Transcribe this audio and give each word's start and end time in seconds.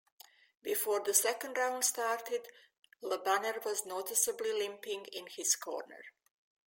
Before 0.63 0.99
the 0.99 1.13
second 1.13 1.57
round 1.59 1.85
started, 1.85 2.47
LeBanner 3.03 3.63
was 3.63 3.85
noticeably 3.85 4.51
limping 4.51 5.05
in 5.13 5.27
his 5.27 5.55
corner. 5.55 6.01